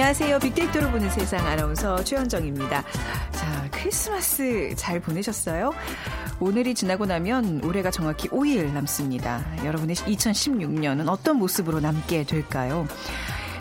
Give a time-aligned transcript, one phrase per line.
[0.00, 0.38] 안녕하세요.
[0.38, 2.82] 빅데이터로 보는 세상 아나운서 최현정입니다.
[3.32, 5.74] 자, 크리스마스 잘 보내셨어요?
[6.40, 9.44] 오늘이 지나고 나면 올해가 정확히 5일 남습니다.
[9.62, 12.88] 여러분의 2016년은 어떤 모습으로 남게 될까요?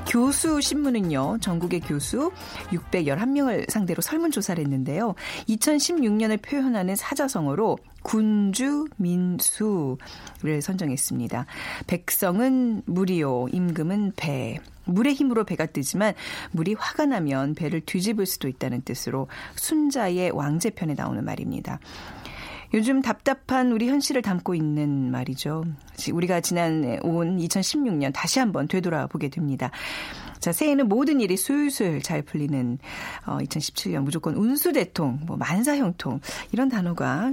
[0.07, 2.31] 교수 신문은요, 전국의 교수
[2.69, 5.15] 611명을 상대로 설문조사를 했는데요.
[5.49, 11.45] 2016년을 표현하는 사자성어로 군주 민수를 선정했습니다.
[11.87, 14.59] 백성은 물이요, 임금은 배.
[14.89, 16.13] 물의 힘으로 배가 뜨지만
[16.51, 21.79] 물이 화가 나면 배를 뒤집을 수도 있다는 뜻으로 순자의 왕제편에 나오는 말입니다.
[22.73, 25.65] 요즘 답답한 우리 현실을 담고 있는 말이죠.
[26.13, 29.71] 우리가 지난 온 2016년 다시 한번 되돌아보게 됩니다.
[30.39, 32.77] 자, 새해에는 모든 일이 술술 잘 풀리는
[33.25, 37.31] 어, 2017년 무조건 운수대통, 뭐 만사형통 이런 단어가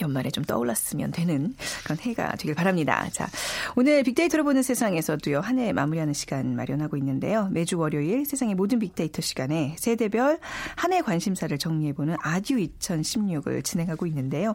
[0.00, 3.08] 연말에 좀 떠올랐으면 되는 그런 해가 되길 바랍니다.
[3.12, 3.28] 자,
[3.76, 7.48] 오늘 빅데이터로 보는 세상에서도요, 한 해 마무리하는 시간 마련하고 있는데요.
[7.50, 10.38] 매주 월요일 세상의 모든 빅데이터 시간에 세대별
[10.74, 14.54] 한 해 관심사를 정리해보는 아듀 2016을 진행하고 있는데요.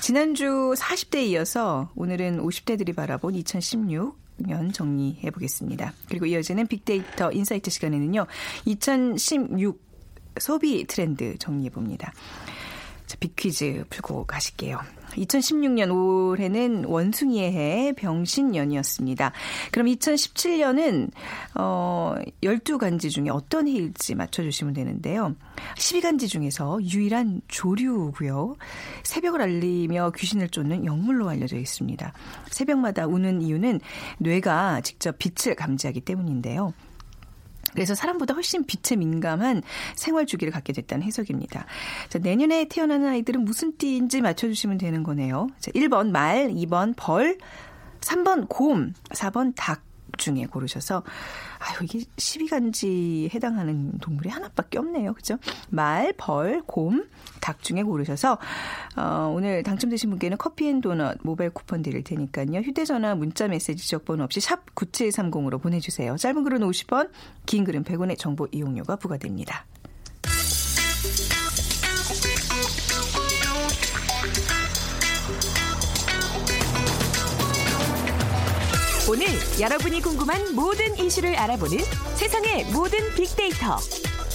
[0.00, 5.92] 지난주 40대에 이어서 오늘은 50대들이 바라본 2016 년 정리해 보겠습니다.
[6.08, 8.26] 그리고 이어지는 빅데이터 insight 시간에는요.
[8.66, 9.80] 2016
[10.38, 12.12] 소비 트렌드 정리해 봅니다.
[13.08, 14.78] 자, 빅퀴즈 풀고 가실게요.
[15.16, 19.32] 2016년 올해는 원숭이의 해 병신년이었습니다.
[19.72, 21.10] 그럼 2017년은
[21.54, 25.34] 어 12간지 중에 어떤 해일지 맞춰 주시면 되는데요.
[25.76, 28.56] 12간지 중에서 유일한 조류고요.
[29.04, 32.12] 새벽을 알리며 귀신을 쫓는 영물로 알려져 있습니다.
[32.50, 33.80] 새벽마다 우는 이유는
[34.18, 36.74] 뇌가 직접 빛을 감지하기 때문인데요.
[37.72, 39.62] 그래서 사람보다 훨씬 빛에 민감한
[39.96, 41.66] 생활 주기를 갖게 됐다는 해석입니다.
[42.08, 45.48] 자, 내년에 태어나는 아이들은 무슨 띠인지 맞춰주시면 되는 거네요.
[45.60, 47.38] 자, 1번 말, 2번 벌,
[48.00, 49.87] 3번 곰, 4번 닭
[50.18, 51.02] 중에 고르셔서
[51.58, 55.14] 아유 이게 12간지에 해당하는 동물이 하나밖에 없네요.
[55.14, 55.38] 그죠?
[55.70, 57.08] 말, 벌, 곰,
[57.40, 58.38] 닭 중에 고르셔서
[58.96, 62.60] 어, 오늘 당첨되신 분께는 커피앤도넛 모바일 쿠폰 드릴 테니까요.
[62.60, 66.16] 휴대전화 문자 메시지 지역번호 없이 샵 9730으로 보내주세요.
[66.16, 67.10] 짧은 글은 50원,
[67.46, 69.64] 긴 글은 100원의 정보 이용료가 부과됩니다.
[79.10, 79.26] 오늘
[79.58, 81.78] 여러분이 궁금한 모든 이슈를 알아보는
[82.16, 83.78] 세상의 모든 빅데이터.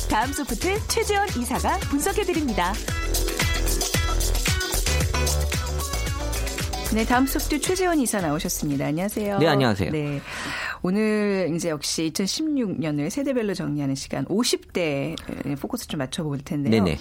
[0.10, 2.74] 다음 소프트 최재원 이사가 분석해드립니다.
[6.96, 8.88] 네, 다음 소프트 최재원 이사 나오셨습니다.
[8.88, 9.38] 안녕하세요.
[9.38, 9.92] 네, 안녕하세요.
[9.92, 10.22] 네.
[10.82, 16.84] 오늘 이제 역시 2016년을 세대별로 정리하는 시간 50대 포커스 좀 맞춰볼 텐데요.
[16.84, 16.98] 네네.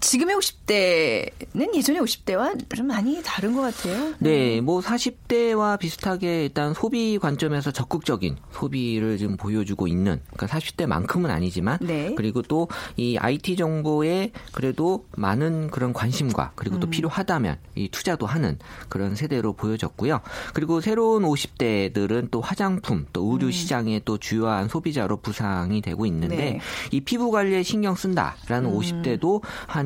[0.00, 4.14] 지금의 50대는 예전의 50대와 좀 많이 다른 것 같아요.
[4.18, 11.78] 네, 뭐 40대와 비슷하게 일단 소비 관점에서 적극적인 소비를 좀 보여주고 있는 그러니까 40대만큼은 아니지만
[11.80, 12.14] 네.
[12.16, 16.90] 그리고 또 이 IT 정보에 그래도 많은 그런 관심과 그리고 또 음.
[16.90, 20.20] 필요하다면 이 투자도 하는 그런 세대로 보여졌고요.
[20.54, 23.50] 그리고 새로운 50대들은 또 화장품 또 의류 음.
[23.50, 26.60] 시장의 또 주요한 소비자로 부상이 되고 있는데 네.
[26.90, 28.78] 이 피부 관리에 신경 쓴다라는 음.
[28.78, 29.77] 50대도 한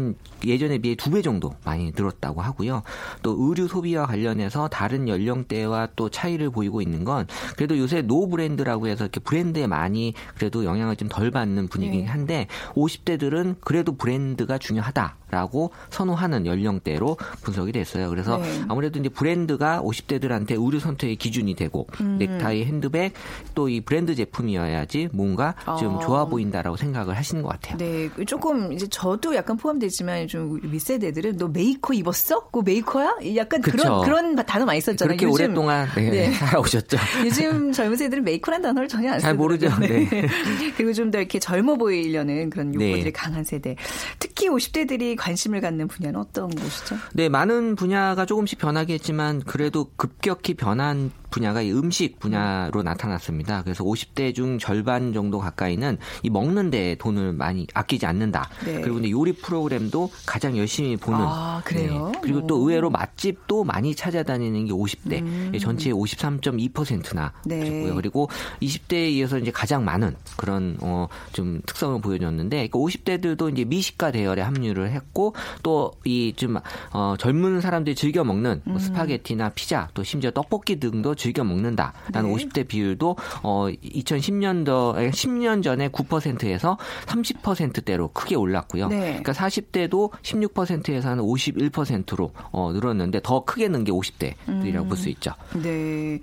[0.44, 2.82] 예전에 비해 두 배 정도 많이 늘었다고 하고요.
[3.22, 7.26] 또 의류 소비와 관련해서 다른 연령대와 또 차이를 보이고 있는 건
[7.56, 12.10] 그래도 요새 no brand라고 해서 이렇게 브랜드에 많이 그래도 영향을 좀 덜 받는 분위기긴 네.
[12.10, 18.08] 한데 50대들은 그래도 브랜드가 중요하다 라고 선호하는 연령대로 분석이 됐어요.
[18.11, 18.62] 그래서 네.
[18.69, 22.19] 아무래도 이제 브랜드가 50대들한테 의류 선택의 기준이 되고 음.
[22.19, 23.14] 넥타이, 핸드백
[23.55, 26.00] 또 이 브랜드 제품이어야지 뭔가 좀 어.
[26.00, 27.79] 좋아 보인다라고 생각을 하시는 것 같아요.
[27.79, 32.49] 네, 조금 이제 저도 약간 포함되지만 좀 밑세대들은 너 메이커 입었어?
[32.50, 33.17] 그 메이커야?
[33.37, 33.78] 약간 그쵸.
[33.78, 35.17] 그런 그런 단어 많이 썼잖아요.
[35.17, 36.31] 그렇게 요즘, 오랫동안 네, 네.
[36.37, 36.99] 살아오셨죠.
[37.25, 39.70] 요즘 젊은 세대들은 메이커란 단어를 전혀 안잘 모르죠.
[39.78, 40.06] 네.
[40.08, 40.28] 네.
[40.76, 43.11] 그리고 좀 더 이렇게 젊어 보이려는 그런 욕구들이 네.
[43.12, 43.76] 강한 세대.
[44.19, 46.96] 특히 50대들이 관심을 갖는 분야는 어떤 곳이죠?
[47.12, 53.62] 네, 많은 분야가 조금씩 변하겠지만 그래도 급격히 변한 분야가 이 음식 분야로 나타났습니다.
[53.64, 58.49] 그래서 50대 중 절반 정도 가까이는 이 먹는 데 돈을 많이 아끼지 않는다.
[58.64, 58.81] 네.
[58.81, 61.19] 그리고 근데 요리 프로그램도 가장 열심히 보는.
[61.20, 62.12] 아, 그래요?
[62.14, 62.20] 네.
[62.23, 65.23] 그리고 또 의외로 맛집도 많이 찾아다니는 게 50대.
[65.23, 65.52] 음.
[65.58, 67.90] 전체의 53.2%나 네.
[67.94, 68.28] 그리고
[68.61, 74.43] 20대에 이어서 이제 가장 많은 그런 어 좀 특성을 보여줬는데 그러니까 50대들도 이제 미식가 대열에
[74.43, 76.56] 합류를 했고 또 이 좀
[76.93, 78.78] 어, 젊은 사람들이 즐겨 먹는 뭐 음.
[78.78, 82.44] 스파게티나 피자 또 심지어 떡볶이 등도 즐겨 먹는다 라는 네.
[82.44, 88.88] 50대 비율도 어 2010년도 10년 전에 9%에서 30%대로 크게 올랐고요.
[88.88, 89.20] 네.
[89.22, 94.88] 그러니까 40대도 16%에서 한 51%로 어 늘었는데 더 크게 는 게 50대들이라고 음.
[94.88, 95.32] 볼수 있죠.
[95.54, 96.20] 네.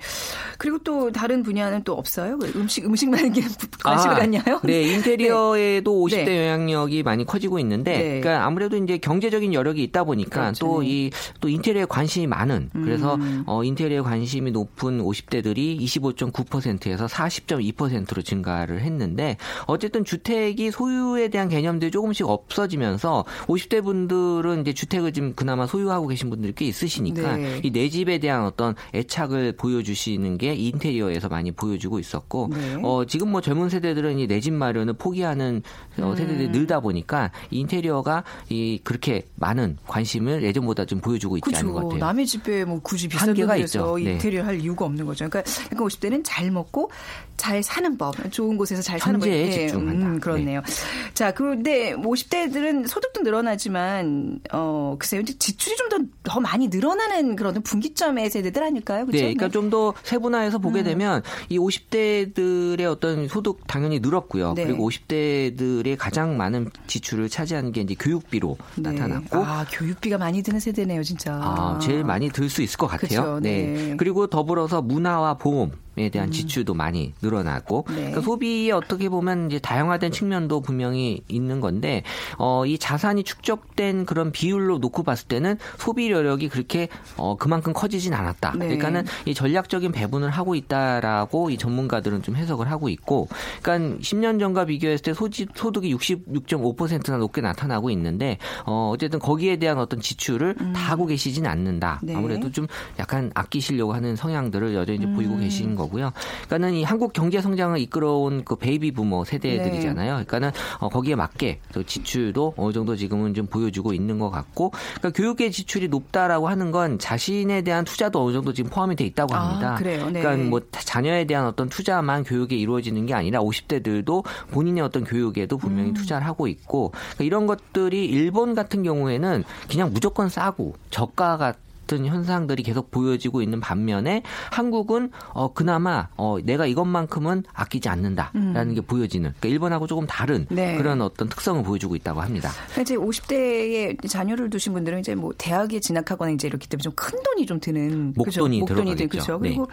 [0.57, 2.37] 그리고 또 다른 분야는 또 없어요?
[2.55, 3.41] 음식 음식만 이게
[3.83, 4.59] 관심을 아, 갖냐요?
[4.63, 6.23] 네, 인테리어에도 네.
[6.23, 6.47] 50대 네.
[6.49, 8.19] 영향력이 많이 커지고 있는데, 네.
[8.21, 13.43] 그러니까 아무래도 이제 경제적인 여력이 있다 보니까 또 이또 또 인테리어에 관심이 많은 그래서 음.
[13.45, 19.37] 어, 인테리어에 관심이 높은 50대들이 25.9%에서 40.2%로 증가를 했는데
[19.67, 26.29] 어쨌든 주택이 소유에 대한 개념들이 조금씩 없어지면서 50대 분들은 이제 주택을 지금 그나마 소유하고 계신
[26.29, 27.61] 분들이 꽤 있으시니까 네.
[27.63, 32.79] 이내 집에 대한 어떤 애착을 보여주시는 게 인테리어에서 많이 보여주고 있었고 네.
[32.83, 35.61] 어, 지금 뭐 젊은 세대들은 이 내 집 마련을 포기하는
[35.99, 36.51] 어, 세대들이 음.
[36.53, 41.59] 늘다 보니까 인테리어가 이 그렇게 많은 관심을 예전보다 좀 보여주고 있지 그렇죠.
[41.59, 41.99] 않은 것 같아요.
[41.99, 44.13] 남의 집에 뭐 굳이 비싼 내서 네.
[44.13, 45.29] 인테리어 할 이유가 없는 거죠.
[45.29, 46.91] 그러니까, 그러니까 50대는 잘 먹고
[47.37, 49.29] 잘 사는 법, 좋은 곳에서 잘 사는 법.
[49.29, 50.05] 네, 집중한다.
[50.05, 50.61] 음, 그렇네요.
[50.61, 51.13] 네.
[51.13, 58.29] 자, 그런데 50대들은 소득도 늘어나지만 어 글쎄요, 이제 지출이 좀더 더 많이 늘어나는 그런 분기점의
[58.29, 59.05] 세대들 아닐까요?
[59.05, 59.23] 그렇죠?
[59.23, 59.51] 네, 그러니까 네.
[59.51, 60.83] 좀더 세분화해서 보게 음.
[60.83, 64.53] 되면 이 50대들의 어떤 소득 당연히 늘었고요.
[64.53, 64.65] 네.
[64.65, 68.91] 그리고 50대들의 가장 많은 지출을 차지하는 게 이제 교육비로 네.
[68.91, 71.33] 나타났고, 아 교육비가 많이 드는 세대네요, 진짜.
[71.35, 73.21] 아, 제일 많이 들 수 있을 것 같아요.
[73.21, 73.93] 그렇죠, 네.
[73.97, 76.31] 그리고 더불어 서 문화와 보험 에 대한 음.
[76.31, 77.95] 지출도 많이 늘어나고 네.
[77.95, 82.03] 그러니까 소비에 어떻게 보면 이제 다양화된 측면도 분명히 있는 건데
[82.37, 86.87] 어, 이 자산이 축적된 그런 비율로 놓고 봤을 때는 소비 여력이 그렇게
[87.17, 88.51] 어, 그만큼 커지진 않았다.
[88.51, 88.65] 네.
[88.65, 93.27] 그러니까는 이 전략적인 배분을 하고 있다라고 이 전문가들은 좀 해석을 하고 있고,
[93.61, 99.77] 그러니까 10년 전과 비교했을 때 소지, 소득이 66.5%나 높게 나타나고 있는데 어, 어쨌든 거기에 대한
[99.79, 100.73] 어떤 지출을 음.
[100.73, 101.99] 다 하고 계시진 않는다.
[102.03, 102.15] 네.
[102.15, 102.67] 아무래도 좀
[102.99, 105.15] 약간 아끼시려고 하는 성향들을 여전히 음.
[105.15, 105.88] 보이고 계신 거고.
[105.89, 106.11] 거고요.
[106.45, 110.17] 그러니까는 이 한국 경제 성장을 이끌어온 그 베이비 부머 세대들이잖아요.
[110.17, 110.23] 네.
[110.25, 115.09] 그러니까는 어, 거기에 맞게 또 지출도 어느 정도 지금은 좀 보여주고 있는 것 같고, 그러니까
[115.11, 119.47] 교육의 지출이 높다라고 하는 건 자신에 대한 투자도 어느 정도 지금 포함이 돼 있다고 아,
[119.47, 119.73] 합니다.
[119.73, 120.09] 아, 그래요.
[120.09, 120.21] 네.
[120.21, 125.89] 그러니까 뭐 자녀에 대한 어떤 투자만 교육에 이루어지는 게 아니라 50대들도 본인의 어떤 교육에도 분명히
[125.89, 125.93] 음.
[125.93, 131.53] 투자를 하고 있고, 그러니까 이런 것들이 일본 같은 경우에는 그냥 무조건 싸고 저가가
[131.89, 134.21] 같은 현상들이 계속 보여지고 있는 반면에
[134.51, 138.75] 한국은 어 그나마 어 내가 이것만큼은 아끼지 않는다라는 음.
[138.75, 140.77] 게 보여지는 그러니까 일본하고 조금 다른 네.
[140.77, 142.51] 그런 어떤 특성을 보여주고 있다고 합니다.
[142.71, 147.17] 그러니까 이제 50대에 자녀를 두신 분들은 이제 뭐 대학에 진학하거나 이제 이렇기 때문에 좀 큰
[147.23, 148.81] 돈이 좀 드는 목돈이 그렇죠?
[148.83, 149.33] 목돈이 그렇죠.
[149.41, 149.49] 네.
[149.49, 149.67] 그리고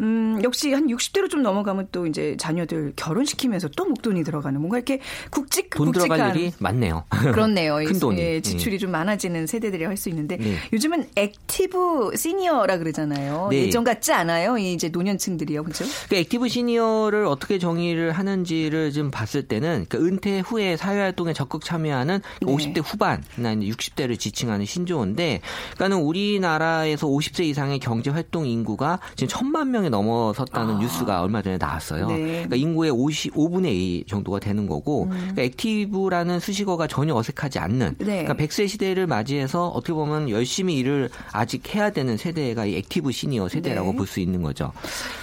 [0.00, 5.00] 음 역시 한 60대로 좀 넘어가면 또 이제 자녀들 결혼시키면서 또 목돈이 들어가는 뭔가 이렇게
[5.30, 7.04] 굵직 돈 들어갈 일이 많네요.
[7.10, 7.76] 그렇네요.
[7.86, 8.78] 큰 돈이 예, 지출이 네.
[8.78, 10.56] 좀 많아지는 세대들이 할 수 있는데 네.
[10.72, 13.48] 요즘은 액 active senior라 그러잖아요.
[13.50, 13.66] 네.
[13.66, 14.56] 예전 같지 않아요?
[14.56, 15.84] 이제 노년층들이요, 그렇죠?
[16.08, 22.20] 그 active senior를 어떻게 정의를 하는지를 좀 봤을 때는 그 은퇴 후에 사회활동에 적극 참여하는
[22.40, 22.52] 네.
[22.52, 25.42] 50대 후반이나 60대를 지칭하는 신조어인데,
[25.74, 30.78] 그러니까는 우리나라에서 50세 이상의 경제 활동 인구가 지금 천만 명에 넘어섰다는 아.
[30.78, 32.08] 뉴스가 얼마 전에 나왔어요.
[32.08, 32.16] 네.
[32.16, 35.10] 그러니까 인구의 5분의 2 정도가 되는 거고, 음.
[35.10, 38.24] 그러니까 active라는 수식어가 전혀 어색하지 않는, 네.
[38.24, 41.10] 그러니까 100세 시대를 맞이해서 어떻게 보면 열심히 일을
[41.42, 43.96] 아직 해야 되는 세대가 이 active 시니어 세대라고 네.
[43.96, 44.72] 볼수 있는 거죠.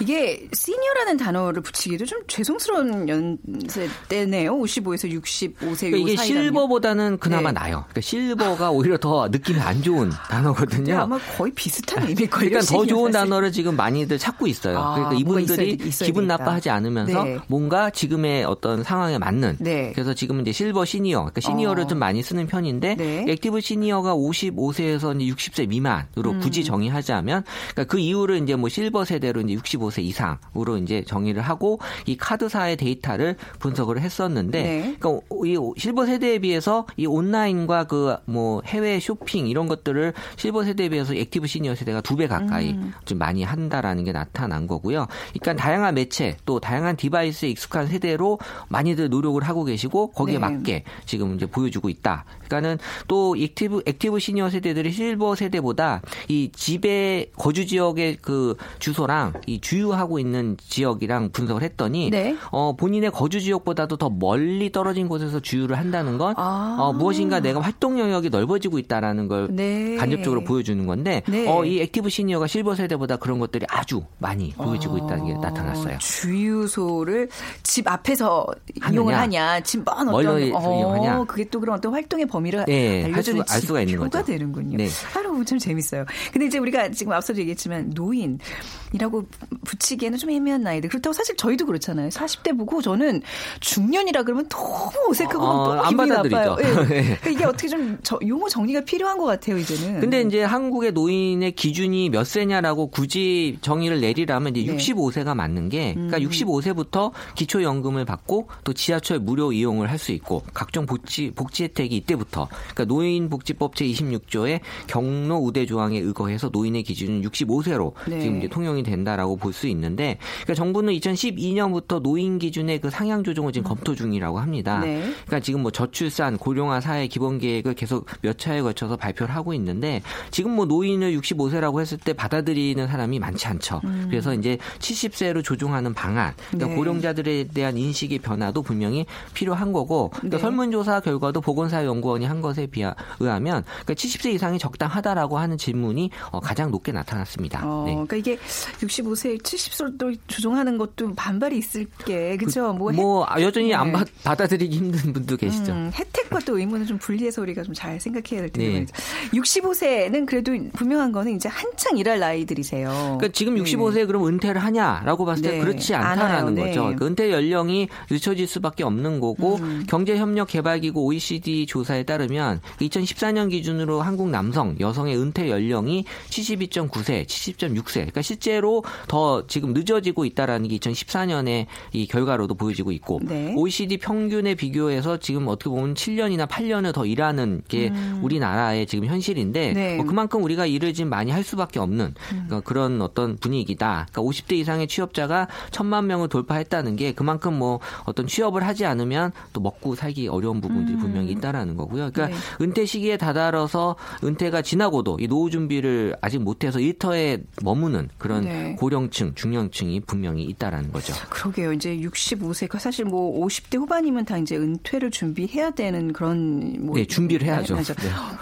[0.00, 4.52] 이게 시니어라는 단어를 붙이기도 좀 죄송스러운 연세대네요.
[4.54, 7.60] 55에서 65세 그러니까 이게 실버보다는 그나마 네.
[7.60, 7.84] 나요.
[7.88, 10.98] 그러니까 실버가 오히려 더 느낌이 안 좋은 단어거든요.
[10.98, 12.50] 아마 거의 비슷한 의미일 거예요.
[12.50, 14.78] 그러니까 더 좋은 단어를 지금 많이들 찾고 있어요.
[14.78, 16.44] 아, 그러니까 이분들이 있어야, 있어야 기분 되겠다.
[16.44, 17.38] 나빠하지 않으면서 네.
[17.46, 19.92] 뭔가 지금의 어떤 상황에 맞는 네.
[19.94, 21.86] 그래서 지금은 이제 실버 시니어, 그러니까 시니어를 어.
[21.86, 23.24] 좀 많이 쓰는 편인데 네.
[23.26, 26.40] active 시니어가 55세에서 60세 미만 으로 음.
[26.40, 31.78] 굳이 정의하자면 그러니까 그 이후를 이제 뭐 실버 세대로 이제 65세 이상으로 이제 정의를 하고
[32.06, 34.96] 이 카드사의 데이터를 분석을 했었는데 네.
[34.98, 40.88] 그러니까 이 실버 세대에 비해서 이 온라인과 그 뭐 해외 쇼핑 이런 것들을 실버 세대에
[40.88, 42.92] 비해서 active 시니어 세대가 두 배 가까이 음.
[43.06, 45.06] 좀 많이 한다라는 게 나타난 거고요.
[45.40, 48.38] 그러니까 다양한 매체 또 다양한 device에 익숙한 세대로
[48.68, 50.40] 많이들 노력을 하고 계시고 거기에 네.
[50.40, 52.24] 맞게 지금 이제 보여주고 있다.
[52.44, 59.34] 그러니까는 또 active active 시니어 세대들이 실버 세대보다 보니까 이 집의 거주 지역의 그 주소랑
[59.46, 62.36] 이 주유하고 있는 지역이랑 분석을 했더니 네.
[62.50, 66.76] 어, 본인의 거주 지역보다도 더 멀리 떨어진 곳에서 주유를 한다는 건 아.
[66.78, 69.96] 어, 무엇인가 내가 활동 영역이 넓어지고 있다라는 걸 네.
[69.96, 71.46] 간접적으로 보여주는 건데 네.
[71.48, 75.98] 어, 이 active 시니어가 실버 세대보다 그런 것들이 아주 많이 보여지고 있다는 게 아, 나타났어요.
[75.98, 77.28] 주유소를
[77.62, 78.46] 집 앞에서
[78.80, 83.42] 하느냐, 이용을 하냐, 집 먼 어떤 어, 그게 또 그런 어떤 활동의 범위를 네, 알려주는
[83.48, 84.22] 알 수가 있는 거죠.
[84.24, 84.76] 되는군요.
[84.76, 84.88] 네.
[85.12, 86.04] 하루 참 재 밌어요.
[86.32, 89.26] 근데 이제 우리가 지금 앞서도 얘기했지만 노인이라고
[89.64, 90.90] 붙이기에는 좀 애매한 나이들.
[90.90, 92.08] 그렇다고 사실 저희도 그렇잖아요.
[92.08, 93.22] 40대 보고 저는
[93.60, 96.56] 중년이라 그러면 너무 어색하고 어, 너무 기분이 나빠요.
[96.56, 96.72] 네.
[96.72, 100.00] 그러니까 이게 어떻게 좀 저, 용어 정리가 필요한 것 같아요, 이제는.
[100.00, 106.16] 근데 이제 한국의 노인의 기준이 몇 세냐라고 굳이 정의를 내리라면 이제 65세가 맞는 게 그러니까
[106.18, 106.28] 음.
[106.28, 112.48] 65세부터 기초연금을 받고 또 지하철 무료 이용을 할 수 있고 각종 복지 복지 혜택이 이때부터
[112.74, 118.20] 그러니까 노인복지법 제26조의 경로 우대 조항에 의거해서 노인의 기준은 65세로 네.
[118.20, 123.52] 지금 이제 통용이 된다라고 볼 수 있는데 그러니까 정부는 2012년부터 노인 기준의 그 상향 조정을
[123.52, 124.80] 지금 검토 중이라고 합니다.
[124.80, 125.00] 네.
[125.26, 130.02] 그러니까 지금 뭐 저출산 고령화 사회 기본 계획을 계속 몇 차에 걸쳐서 발표를 하고 있는데
[130.30, 133.80] 지금 뭐 노인을 65세라고 했을 때 받아들이는 사람이 많지 않죠.
[133.84, 134.06] 음.
[134.08, 136.76] 그래서 이제 70세로 조정하는 방안, 그러니까 네.
[136.76, 140.42] 고령자들에 대한 인식의 변화도 분명히 필요한 거고 그러니까 네.
[140.42, 146.70] 설문조사 결과도 보건사연구원이 한 것에 비하 의하면 그러니까 70세 이상이 적당하다라고 하는 질문이 어, 가장
[146.70, 147.62] 높게 나타났습니다.
[147.64, 147.92] 어, 네.
[147.92, 152.72] 그러니까 이게 65세, 70세로 조정하는 것도 반발이 있을 게 그렇죠.
[152.72, 153.74] 뭐, 뭐 해, 여전히 네.
[153.74, 155.72] 안 받, 받아들이기 힘든 분도 계시죠.
[155.72, 158.80] 음, 혜택과 또 의무는 좀 분리해서 우리가 좀 잘 생각해야 될 텐데.
[158.80, 158.86] 네.
[159.32, 162.88] 65세는 그래도 분명한 거는 이제 한창 일할 나이들이세요.
[163.18, 164.06] 그러니까 지금 65세 네.
[164.06, 165.60] 그럼 은퇴를 하냐라고 봤을 때 네.
[165.60, 166.68] 그렇지 않다라는 네.
[166.68, 166.94] 거죠.
[166.98, 169.84] 그 은퇴 연령이 늦춰질 수밖에 없는 거고 음.
[169.88, 177.94] 경제협력 개발기구 OECD 조사에 따르면 2014년 기준으로 한국 남성, 여성의 은퇴 연령이 72.9세, 70.6세.
[177.94, 183.54] 그러니까 실제로 더 지금 늦어지고 있다라는 게 2014년에 이 결과로도 보여지고 있고 네.
[183.56, 188.20] OECD 평균에 비교해서 지금 어떻게 보면 7년이나 8년을 더 일하는 게 음.
[188.22, 189.96] 우리나라의 지금 현실인데 네.
[189.96, 192.44] 뭐 그만큼 우리가 일을 지금 많이 할 수밖에 없는 음.
[192.46, 194.06] 그러니까 그런 어떤 분위기다.
[194.10, 199.60] 그러니까 50대 이상의 취업자가 천만 명을 돌파했다는 게 그만큼 뭐 어떤 취업을 하지 않으면 또
[199.60, 201.00] 먹고 살기 어려운 부분들이 음.
[201.00, 202.10] 분명히 있다라는 거고요.
[202.12, 202.34] 그러니까 네.
[202.60, 208.76] 은퇴 시기에 다다라서 은퇴가 지나고도 이 노후 준비를 아직 못해서 일터에 머무는 그런 네.
[208.78, 211.14] 고령층, 중년층이 분명히 있다라는 거죠.
[211.30, 211.72] 그러게요.
[211.72, 217.46] 이제 65세가 사실 뭐 50대 후반이면 다 이제 은퇴를 준비해야 되는 그런 뭐 네, 준비를
[217.46, 217.76] 해야죠.
[217.76, 217.82] 네.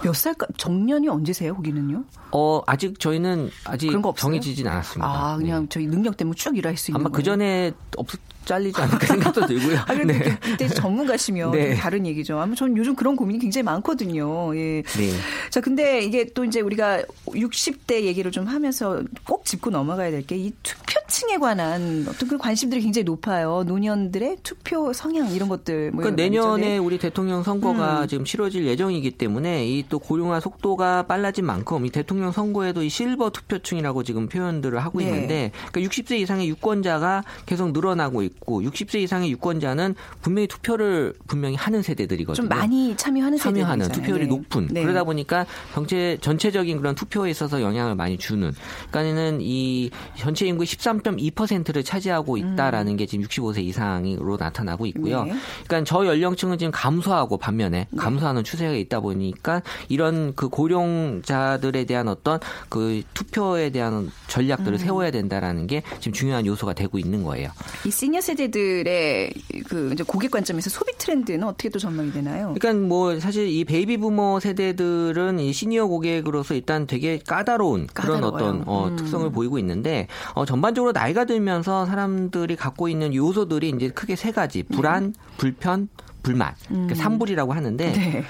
[0.03, 1.55] 몇 살까 정년이 언제세요?
[1.55, 2.05] 거기는요?
[2.33, 5.09] 어, 아직 저희는 아직 정해지진 않았습니다.
[5.09, 5.69] 아, 그냥 네.
[5.69, 8.09] 저희 능력 때문에 쭉 일할 수 있는 아마 그 전에 없
[8.49, 9.79] 잘리지 않을까 생각도 들고요.
[9.87, 10.37] 아, 네.
[10.41, 11.75] 그때 전문가시면 네.
[11.77, 12.39] 다른 얘기죠.
[12.39, 14.57] 아마 저는 요즘 그런 고민이 굉장히 많거든요.
[14.57, 14.83] 예.
[14.83, 15.11] 네.
[15.51, 20.39] 자, 근데 이게 또 이제 우리가 60대 얘기를 좀 하면서 꼭 짚고 넘어가야 될 게
[20.39, 23.65] 이 투표층에 관한 어떤 그 관심들이 굉장히 높아요.
[23.67, 25.91] 노년들의 투표 성향 이런 것들.
[25.91, 26.79] 뭐 그러니까 내년에 네.
[26.79, 28.09] 우리 대통령 선거가 음.
[28.09, 33.31] 지금 치러질 예정이기 때문에 이 또 고령화 속도가 빨라진 만큼 이 대통령 선거에도 이 실버
[33.31, 35.07] 투표층이라고 지금 표현들을 하고 네.
[35.07, 41.57] 있는데 그러니까 60세 이상의 유권자가 계속 늘어나고 있고 있고 60세 이상의 유권자는 분명히 투표를 분명히
[41.57, 42.35] 하는 세대들이거든요.
[42.35, 44.27] 좀 많이 참여하는 참여하는 투표율이 네.
[44.27, 44.83] 높은 네.
[44.83, 48.53] 그러다 보니까 전체 전체적인 그런 투표에 있어서 영향을 많이 주는.
[48.91, 52.39] 그러니까는 이 전체 인구의 13.2%를 차지하고 음.
[52.39, 52.97] 있다라는 음.
[52.97, 55.25] 게 지금 65세 이상으로 나타나고 있고요.
[55.25, 55.35] 네.
[55.67, 57.97] 그러니까 저 연령층은 지금 감소하고 반면에 네.
[57.97, 64.79] 감소하는 추세가 있다 보니까 이런 그 고령자들에 대한 어떤 그 투표에 대한 전략들을 음.
[64.79, 67.51] 세워야 된다라는 게 지금 중요한 요소가 되고 있는 거예요.
[67.85, 69.33] 이 시니어 세대들의
[69.69, 72.55] 그 이제 고객 관점에서 소비 트렌드는 어떻게 또 전망이 되나요?
[72.59, 78.65] 그러니까 뭐 사실 이 baby boomer 세대들은 이 시니어 고객으로서 일단 되게 까다로운 그런 어떤
[78.67, 78.97] 어, 음.
[78.97, 84.63] 특성을 보이고 있는데 어, 전반적으로 나이가 들면서 사람들이 갖고 있는 요소들이 이제 크게 세 가지
[84.63, 85.15] 불안, 음.
[85.39, 85.89] 불편,
[86.23, 86.95] 불만, 그러니까 음.
[86.95, 88.25] 삼불이라고 하는데 네.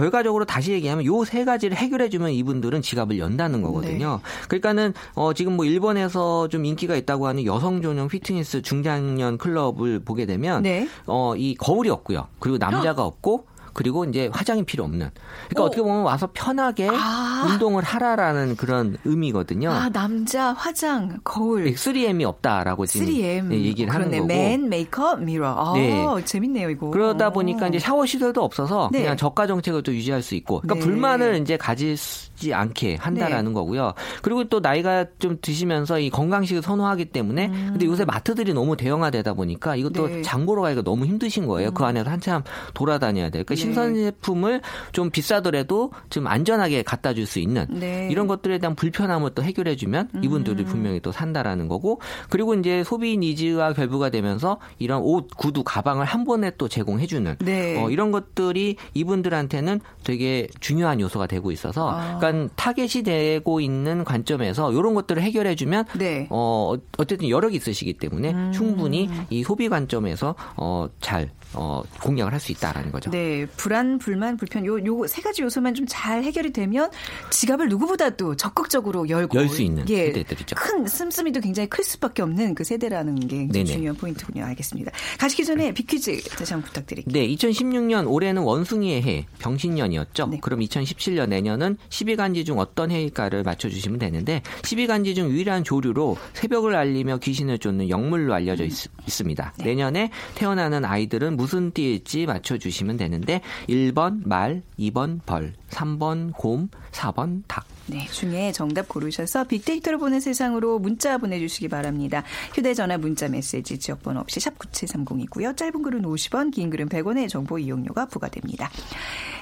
[0.00, 4.20] 결과적으로 다시 얘기하면 요 세 가지를 해결해 주면 이분들은 지갑을 연다는 거거든요.
[4.22, 4.46] 네.
[4.48, 10.24] 그러니까는 어 지금 뭐 일본에서 좀 인기가 있다고 하는 여성 전용 피트니스 중장년 클럽을 보게
[10.26, 10.86] 되면 네.
[11.06, 12.28] 어이 거울이 없고요.
[12.38, 13.46] 그리고 남자가 없고
[13.76, 15.10] 그리고 이제 화장이 필요 없는.
[15.50, 15.68] 그러니까 어.
[15.68, 17.46] 떻게 보면 와서 편하게 아.
[17.46, 19.70] 운동을 하라라는 그런 의미거든요.
[19.70, 21.66] 아, 남자 화장 거울.
[21.74, 23.52] 3M이 없다라고 지금 3M.
[23.52, 24.24] 얘기를 하는 거고.
[24.24, 25.48] 맨 메이크업 미러.
[25.48, 26.06] 아, 네.
[26.24, 26.90] 재밌네요, 이거.
[26.90, 29.02] 그러다 보니까 이제 샤워 시설도 없어서 네.
[29.02, 30.62] 그냥 저가 정책을 또 유지할 수 있고.
[30.62, 30.80] 그러니까 네.
[30.80, 33.54] 불만을 이제 가지지 않게 한다라는 네.
[33.54, 33.92] 거고요.
[34.22, 37.68] 그리고 또 나이가 좀 드시면서 이 건강식을 선호하기 때문에 음.
[37.72, 40.22] 근데 요새 마트들이 너무 대형화되다 보니까 이것도 네.
[40.22, 41.72] 장 보러 가기가 너무 힘드신 거예요.
[41.72, 41.74] 그 음.
[41.74, 42.42] 그 안에서 한참
[42.72, 43.44] 돌아다녀야 돼요.
[43.44, 44.60] 그러니까 신선 제품을
[44.92, 48.08] 좀 비싸더라도 좀 안전하게 갖다 줄 수 있는 네.
[48.10, 50.22] 이런 것들에 대한 불편함을 또 해결해 주면 음.
[50.22, 56.04] 이분들이 분명히 또 산다라는 거고 그리고 이제 소비 니즈와 결부가 되면서 이런 옷, 구두, 가방을
[56.04, 57.82] 한 번에 또 제공해 주는 네.
[57.82, 62.18] 어, 이런 것들이 이분들한테는 되게 중요한 요소가 되고 있어서 아.
[62.18, 66.28] 그러니까 타겟이 되고 있는 관점에서 이런 것들을 해결해 주면 네.
[66.30, 68.52] 어 어쨌든 여력이 있으시기 때문에 음.
[68.52, 73.10] 충분히 이 소비 관점에서 어 잘 어, 공략을 할 수 있다라는 거죠.
[73.10, 76.90] 네, 불안, 불만, 불편 요 요 세 가지 요소만 좀 잘 해결이 되면
[77.30, 80.56] 지갑을 누구보다도 적극적으로 열고 열 수 있는 예, 세대들이죠.
[80.56, 84.44] 큰 씀씀이도 굉장히 클 수밖에 없는 그 세대라는 게 중요한 포인트군요.
[84.44, 84.90] 알겠습니다.
[85.18, 87.12] 가시기 전에 비퀴즈 다시 한번 부탁드릴게요.
[87.12, 90.26] 네, 2016년 올해는 원숭이의 해, 병신년이었죠.
[90.26, 90.38] 네.
[90.42, 97.18] 그럼 2017년 내년은 12간지 중 어떤 해일까를 맞춰주시면 되는데 12간지 중 유일한 조류로 새벽을 알리며
[97.18, 98.72] 귀신을 쫓는 영물로 알려져 있,
[99.06, 99.66] 습니다 네.
[99.66, 103.35] 내년에 태어나는 아이들은 무슨 띠일지 맞춰주시면 되는데
[103.68, 107.64] 1번 말, 2번 벌, 3번 곰, 4번 닭.
[107.88, 112.24] 네, 중에 정답 고르셔서 빅데이터를 보는 세상으로 문자 보내주시기 바랍니다.
[112.54, 115.56] 휴대전화 문자 메시지 지역번호 없이 샵 9730이고요.
[115.56, 118.70] 짧은 글은 50원, 긴 글은 100원의 정보 이용료가 부과됩니다.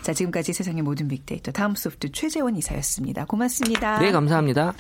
[0.03, 3.25] 자, 지금까지 세상의 모든 빅데이터 다음 소프트 최재원 이사였습니다.
[3.25, 3.99] 고맙습니다.
[3.99, 4.75] 네, 감사합니다.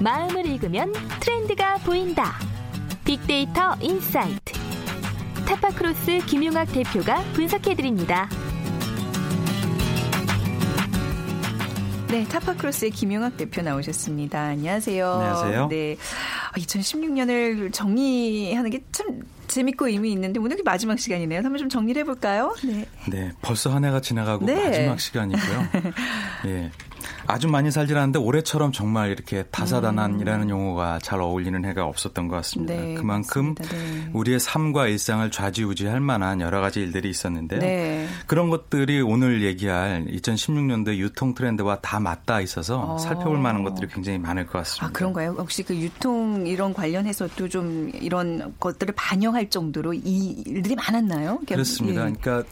[0.00, 2.51] 마음을 읽으면 트렌드가 보인다.
[3.12, 4.54] 빅데이터 insight.
[5.46, 8.26] 타파크로스 김용학 대표가 분석해드립니다.
[12.08, 14.40] 네, 타파크로스의 김용학 대표 나오셨습니다.
[14.40, 15.06] 안녕하세요.
[15.12, 15.68] 안녕하세요.
[15.68, 15.96] 네.
[16.54, 19.20] 2016년을 정리하는 게 참
[19.52, 21.40] 재밌고 의미 있는데 오늘 마지막 시간이네요.
[21.40, 22.56] 한번 좀 정리를 해볼까요?
[22.64, 22.86] 네.
[23.10, 24.54] 네, 벌써 한 해가 지나가고 네.
[24.68, 25.68] 마지막 시간이고요.
[26.48, 26.70] 예.
[27.32, 30.50] 아주 많이 살질 않는데 올해처럼 정말 이렇게 다사다난이라는 음.
[30.50, 32.74] 용어가 잘 어울리는 해가 없었던 것 같습니다.
[32.74, 34.10] 네, 그만큼 네.
[34.12, 37.60] 우리의 삶과 일상을 좌지우지할 만한 여러 가지 일들이 있었는데요.
[37.60, 38.06] 네.
[38.26, 42.98] 그런 것들이 오늘 얘기할 2016년도 유통 트렌드와 다 맞닿아 있어서 어.
[42.98, 44.88] 살펴볼 만한 것들이 굉장히 많을 것 같습니다.
[44.88, 45.34] 아, 그런가요?
[45.38, 51.40] 혹시 그 유통 이런 관련해서도 좀 이런 것들을 반영할 정도로 이 일들이 많았나요?
[51.46, 52.06] 그렇습니다.
[52.06, 52.12] 예.
[52.12, 52.44] 그러니까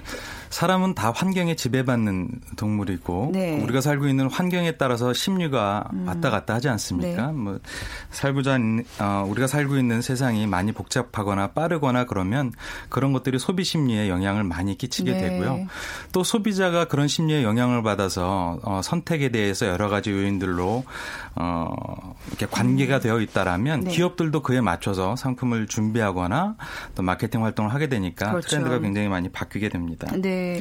[0.51, 3.61] 사람은 다 환경에 지배받는 동물이고 네.
[3.63, 6.07] 우리가 살고 있는 환경에 따라서 심리가 음.
[6.07, 7.27] 왔다 갔다 하지 않습니까?
[7.29, 7.33] 네.
[7.33, 7.59] 뭐
[8.11, 8.59] 살고자
[9.01, 12.53] 어, 우리가 살고 있는 세상이 많이 복잡하거나 빠르거나 그러면
[12.89, 15.21] 그런 것들이 소비 심리에 영향을 많이 끼치게 네.
[15.21, 15.67] 되고요.
[16.13, 20.85] 또 소비자가 그런 심리에 영향을 받아서 어, 선택에 대해서 여러 가지 요인들로
[21.37, 23.01] 어, 이렇게 관계가 음.
[23.01, 23.91] 되어 있다라면 네.
[23.91, 26.57] 기업들도 그에 맞춰서 상품을 준비하거나
[26.97, 28.49] 또 마케팅 활동을 하게 되니까 그렇죠.
[28.49, 30.11] 트렌드가 굉장히 많이 바뀌게 됩니다.
[30.21, 30.61] 네.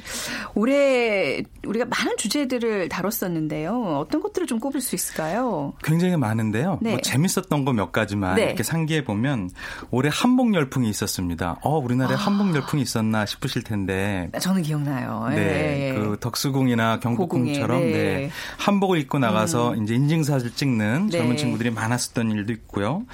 [0.54, 4.00] 올해 우리가 많은 주제들을 다뤘었는데요.
[4.06, 5.74] 어떤 것들을 좀 꼽을 수 있을까요?
[5.84, 6.78] 굉장히 많은데요.
[6.82, 6.92] 네.
[6.92, 8.44] 뭐 재밌었던 거 몇 가지만 네.
[8.48, 9.50] 이렇게 상기해 보면
[9.90, 11.58] 올해 한복 열풍이 있었습니다.
[11.62, 12.20] 어, 우리나라에 아.
[12.20, 14.30] 한복 열풍이 있었나 싶으실 텐데.
[14.42, 15.28] 저는 기억나요.
[15.30, 15.36] 네.
[15.36, 15.94] 네.
[15.96, 17.92] 그 덕수궁이나 경복궁처럼 네.
[17.92, 18.30] 네.
[18.58, 19.84] 한복을 입고 나가서 음.
[19.84, 21.36] 이제 인증사진 찍는 젊은 네.
[21.38, 23.06] 친구들이 많았었던 일도 있고요.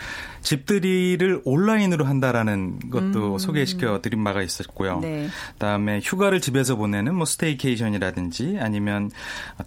[0.41, 3.38] 집들이를 온라인으로 한다라는 것도 음.
[3.38, 4.99] 소개시켜 드린 바가 있었고요.
[4.99, 5.27] 네.
[5.53, 9.12] 그다음에 휴가를 집에서 보내는 뭐 staycation이라든지 아니면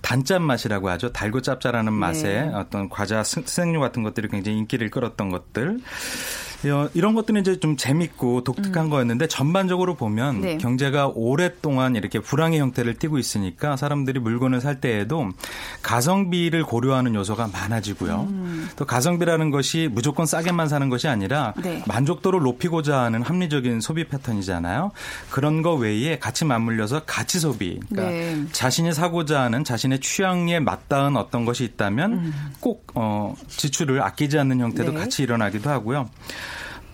[0.02, 1.12] 단짠 맛이라고 하죠.
[1.12, 2.52] 달고 짭짤하는 맛의 네.
[2.52, 5.78] 어떤 과자 스낵류 같은 것들이 굉장히 인기를 끌었던 것들.
[6.64, 8.90] 어, 이런 것들은 이제 좀 재밌고 독특한 음.
[8.90, 10.58] 거였는데 전반적으로 보면 네.
[10.58, 15.28] 경제가 오랫동안 이렇게 불황의 형태를 띠고 있으니까 사람들이 물건을 살 때에도
[15.82, 18.26] 가성비를 고려하는 요소가 많아지고요.
[18.28, 18.68] 음.
[18.74, 21.84] 또 가성비라는 것이 무조건 싸게만 사는 것이 아니라 네.
[21.86, 24.90] 만족도를 높이고자 하는 합리적인 소비 패턴이잖아요.
[25.30, 27.78] 그런 거 외에 같이 맞물려서 가치 소비.
[27.88, 28.44] 그러니까 네.
[28.50, 32.32] 자신이 사고자 하는 자신의 취향에 맞닿은 어떤 것이 있다면 음.
[32.58, 34.98] 꼭 어, 지출을 아끼지 않는 형태도 네.
[34.98, 36.08] 같이 일어나기도 하고요.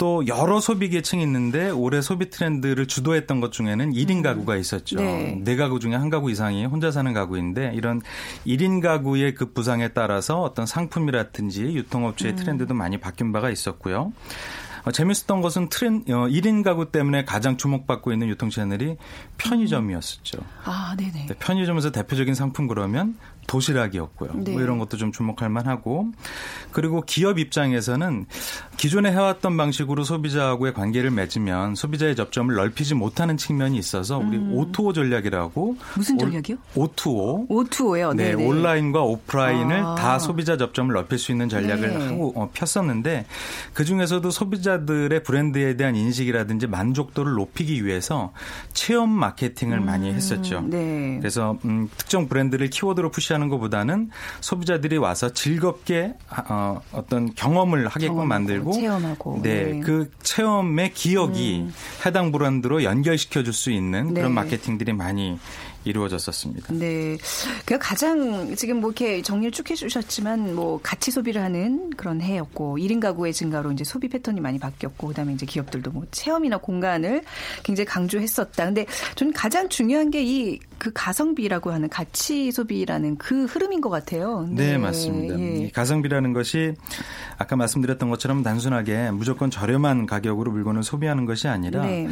[0.05, 4.23] 또 여러 소비 계층이 있는데 올해 소비 트렌드를 주도했던 것 중에는 1인 음.
[4.23, 4.97] 가구가 있었죠.
[4.97, 5.41] 네.
[5.43, 8.03] 네 가구 중에 한 가구 이상이 혼자 사는 가구인데 이런
[8.47, 12.37] 1인 가구의 그 부상에 따라서 어떤 상품이라든지 유통업체의 음.
[12.37, 14.13] 트렌드도 많이 바뀐 바가 있었고요.
[14.85, 18.99] 어, 재밌었던 것은 트렌 어, 1인 가구 때문에 가장 주목받고 있는 유통 채널이
[19.39, 20.39] 편의점이었었죠.
[20.65, 21.27] 아, 네네.
[21.29, 24.31] 네, 편의점에서 대표적인 상품 그러면 도시락이었고요.
[24.35, 24.53] 네.
[24.53, 26.09] 뭐 이런 것도 좀 주목할 만하고
[26.73, 28.27] 그리고 기업 입장에서는
[28.77, 34.55] 기존에 해왔던 방식으로 소비자하고의 관계를 맺으면 소비자의 접점을 넓히지 못하는 측면이 있어서 우리 음.
[34.55, 36.57] O2O 전략이라고 무슨 전략이요?
[36.75, 37.49] O2O.
[37.49, 38.17] O2O요.
[38.17, 38.47] 네, 네네.
[38.47, 39.95] 온라인과 오프라인을 아.
[39.95, 42.07] 다 소비자 접점을 넓힐 수 있는 전략을 네.
[42.07, 43.27] 하고 어, 폈었는데
[43.73, 48.33] 그 중에서도 소비자들의 브랜드에 대한 인식이라든지 만족도를 높이기 위해서
[48.73, 49.87] 체험 마케팅을 음.
[49.87, 50.63] 많이 했었죠.
[50.63, 51.19] 네.
[51.19, 56.15] 그래서 음, 특정 브랜드를 키워드로 푸시 하는 것보다는 소비자들이 와서 즐겁게
[56.49, 59.81] 어, 어떤 경험을 하게끔 만들고 체험하고 네, 네.
[59.81, 61.75] 그 체험의 기억이 음.
[62.07, 64.15] 해당 브랜드로 연결시켜 줄 수 있는 네.
[64.15, 65.39] 그런 마케팅들이 많이
[65.85, 66.75] 이루어졌었습니다.
[66.75, 67.17] 네.
[67.65, 73.01] 그 가장 지금 뭐 이렇게 정리를 쭉 해주셨지만 뭐 가치 소비를 하는 그런 해였고 1인
[73.01, 77.23] 가구의 증가로 이제 소비 패턴이 많이 바뀌었고 그다음에 이제 기업들도 뭐 체험이나 공간을
[77.63, 78.65] 굉장히 강조했었다.
[78.67, 84.47] 근데 저는 가장 중요한 게 이 그 가성비라고 하는 가치 소비라는 그 흐름인 것 같아요.
[84.51, 85.39] 네, 네 맞습니다.
[85.39, 85.71] 예.
[85.71, 86.75] 가성비라는 것이
[87.39, 92.09] 아까 말씀드렸던 것처럼 단순하게 무조건 저렴한 가격으로 물건을 소비하는 것이 아니라 네.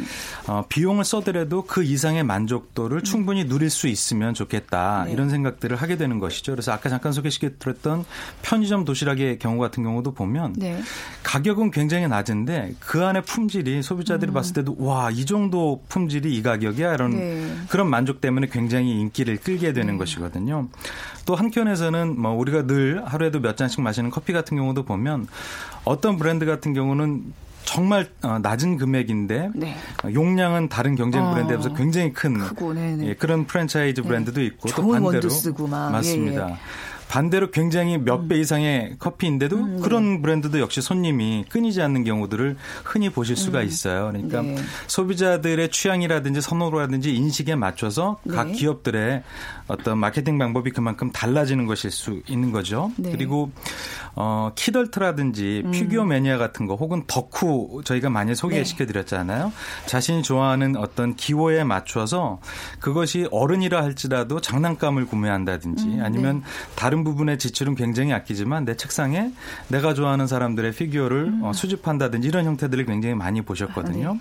[0.47, 3.03] 어, 비용을 써더라도 그 이상의 만족도를 음.
[3.03, 5.13] 충분히 누릴 수 있으면 좋겠다 네.
[5.13, 6.51] 이런 생각들을 하게 되는 것이죠.
[6.51, 8.05] 그래서 아까 잠깐 소개시켜드렸던
[8.41, 10.81] 편의점 도시락의 경우 같은 경우도 보면 네.
[11.23, 14.33] 가격은 굉장히 낮은데 그 안에 품질이 소비자들이 음.
[14.33, 17.47] 봤을 때도 와 이 정도 품질이 이 가격이야 이런 네.
[17.69, 19.97] 그런 만족 때문에 굉장히 인기를 끌게 되는 네.
[19.97, 20.67] 것이거든요.
[21.25, 25.27] 또 한켠에서는 뭐 우리가 늘 하루에도 몇 잔씩 마시는 커피 같은 경우도 보면
[25.85, 27.33] 어떤 브랜드 같은 경우는
[27.73, 29.75] 정말 어, 낮은 금액인데 네.
[30.13, 31.73] 용량은 다른 경쟁 브랜드에 비해서 어.
[31.73, 34.07] 굉장히 큰 크고, 예, 그런 프랜차이즈 네.
[34.07, 35.29] 브랜드도 있고 또 반대로
[35.91, 36.49] 맞습니다.
[36.49, 36.57] 예, 예.
[37.13, 38.41] 반대로 굉장히 몇배 음.
[38.41, 39.81] 이상의 커피인데도 음, 네.
[39.83, 43.67] 그런 브랜드도 역시 손님이 끊이지 않는 경우들을 흔히 보실 수가 음.
[43.67, 44.09] 있어요.
[44.11, 44.55] 그러니까 네.
[44.87, 48.35] 소비자들의 취향이라든지 선호라든지 인식에 맞춰서 네.
[48.35, 49.21] 각 기업들의
[49.67, 52.91] 어떤 마케팅 방법이 그만큼 달라지는 것일 수 있는 거죠.
[52.97, 53.11] 네.
[53.11, 53.51] 그리고
[54.15, 55.71] 어, kidult라든지 음.
[55.71, 59.45] 피규어 매니아 같은 거 혹은 덕후 저희가 많이 소개시켜 드렸잖아요.
[59.47, 59.87] 네.
[59.87, 62.39] 자신이 좋아하는 어떤 기호에 맞춰서
[62.79, 66.43] 그것이 어른이라 할지라도 장난감을 구매한다든지 음, 아니면 네.
[66.75, 69.31] 다른 부분의 지출은 굉장히 아끼지만 내 책상에
[69.69, 71.43] 내가 좋아하는 사람들의 피규어를 음.
[71.43, 74.09] 어, 수집한다든지 이런 형태들을 굉장히 많이 보셨거든요.
[74.09, 74.19] 아, 네.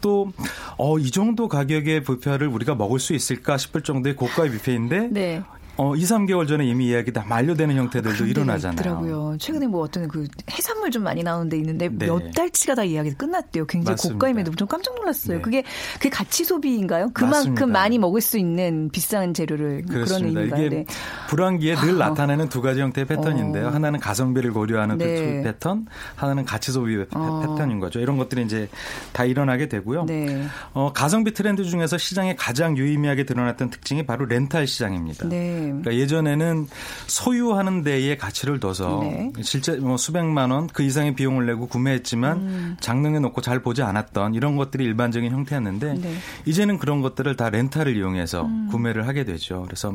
[0.00, 0.32] 또,
[0.76, 5.42] 어, 이 정도 가격의 뷔페를 우리가 먹을 수 있을까 싶을 정도의 고가의 뷔페인데 네.
[5.78, 8.74] 어, 2, 3개월 전에 이미 이야기 다 만료되는 형태들도 일어나잖아요.
[8.80, 9.36] 있더라고요.
[9.38, 12.06] 최근에 뭐 어떤 그 해산물 좀 많이 나오는 데 있는데 네.
[12.06, 13.64] 몇 달치가 다 이야기 끝났대요.
[13.66, 14.14] 굉장히 맞습니다.
[14.14, 15.36] 고가임에도 좀 깜짝 놀랐어요.
[15.36, 15.42] 네.
[15.42, 15.62] 그게
[16.00, 17.10] 그 가치 소비인가요?
[17.14, 17.66] 그만큼 맞습니다.
[17.66, 20.66] 많이 먹을 수 있는 비싼 재료를 뭐 그런 의미인가요?
[20.66, 20.84] 이게 네.
[21.28, 22.08] 불황기에 늘 아.
[22.08, 23.68] 나타나는 두 가지 형태의 패턴인데요.
[23.68, 23.70] 어.
[23.70, 25.42] 하나는 가성비를 고려하는 그 네.
[25.44, 25.86] 패턴,
[26.16, 27.40] 하나는 가치 소비 어.
[27.40, 28.00] 패턴인 거죠.
[28.00, 28.68] 이런 것들이 이제
[29.12, 30.06] 다 일어나게 되고요.
[30.06, 30.44] 네.
[30.72, 35.28] 어, 가성비 트렌드 중에서 시장에 가장 유의미하게 드러났던 특징이 바로 렌탈 시장입니다.
[35.72, 35.82] 네.
[35.82, 36.68] 그러니까 예전에는
[37.06, 39.32] 소유하는 데에 가치를 둬서 네.
[39.42, 42.76] 실제 뭐 수백만 원 그 이상의 비용을 내고 구매했지만 음.
[42.80, 46.14] 장롱에 놓고 잘 보지 않았던 이런 것들이 일반적인 형태였는데 네.
[46.44, 48.68] 이제는 그런 것들을 다 렌탈을 이용해서 음.
[48.70, 49.62] 구매를 하게 되죠.
[49.66, 49.94] 그래서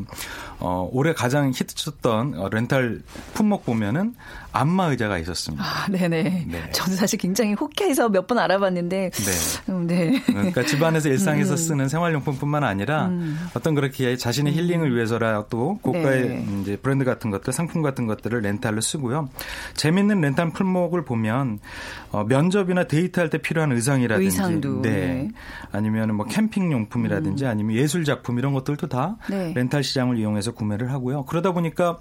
[0.59, 3.01] 어, 올해 가장 히트쳤던 어, 렌탈
[3.33, 4.15] 품목 보면은
[4.53, 5.63] 안마 의자가 있었습니다.
[5.63, 6.45] 아, 네네.
[6.47, 6.69] 네.
[6.71, 9.09] 저도 사실 굉장히 호쾌해서 몇 번 알아봤는데.
[9.09, 9.71] 네.
[9.73, 10.21] 음, 네.
[10.25, 11.57] 그러니까 집안에서 일상에서 음.
[11.57, 13.37] 쓰는 생활용품뿐만 아니라 음.
[13.53, 16.45] 어떤 그렇게 자신의 힐링을 위해서라 또 고가의 네.
[16.61, 19.27] 이제 브랜드 같은 것들, 상품 같은 것들을 렌탈로 쓰고요.
[19.73, 21.59] 재밌는 렌탈 품목을 보면
[22.11, 24.81] 어, 면접이나 데이트할 때 필요한 의상이라든지, 의상도.
[24.83, 24.89] 네.
[24.91, 25.29] 네.
[25.71, 27.49] 아니면 뭐 캠핑 용품이라든지 음.
[27.49, 29.51] 아니면 예술 작품 이런 것들도 다 네.
[29.55, 31.25] 렌탈 시장을 이용해서 구매를 하고요.
[31.25, 31.97] 그러다 보니까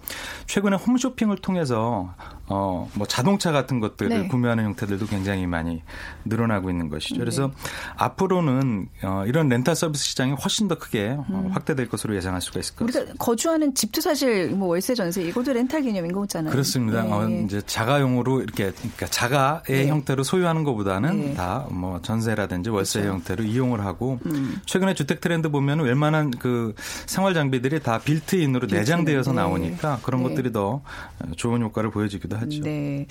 [0.46, 2.14] 최근에 홈쇼핑을 통해서
[2.46, 4.28] 어, 뭐 자동차 같은 것들을 네.
[4.28, 5.82] 구매하는 형태들도 굉장히 많이
[6.24, 7.18] 늘어나고 있는 것이죠.
[7.18, 7.52] 그래서 네.
[7.96, 11.50] 앞으로는 어, 이런 렌탈 서비스 시장이 훨씬 더 크게 어, 음.
[11.52, 13.12] 확대될 것으로 예상할 수가 있을 것 같습니다.
[13.12, 16.52] 우리가 거주하는 집도 사실 뭐 월세 전세 이것도 렌탈 개념인 거잖아요.
[16.52, 17.02] 그렇습니다.
[17.02, 17.12] 네.
[17.12, 19.88] 어, 이제 자가용으로 이렇게 그러니까 자가의 네.
[19.88, 21.34] 형태로 소유하는 것보다는 네.
[21.34, 23.14] 다뭐 전세라든지 월세 그렇죠.
[23.14, 24.60] 형태로 이용을 하고 음.
[24.66, 26.74] 최근에 주택 트렌드 보면 웬만한 그
[27.06, 28.80] 생활 장비들이 다 built-in으로 built-in.
[28.80, 29.36] 내장되어서 네.
[29.36, 30.82] 나오니까 그런 것들이 더
[31.36, 32.46] 좋은 효과를 보여주기도 하죠.
[32.46, 32.62] 하죠.
[32.62, 33.06] 네.